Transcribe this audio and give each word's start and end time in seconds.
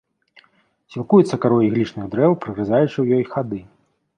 Сілкуецца 0.93 1.35
карой 1.43 1.63
іглічных 1.69 2.05
дрэў, 2.15 2.31
прагрызаючы 2.47 2.93
ў 3.01 3.05
ёй 3.21 3.25
хады. 3.37 3.61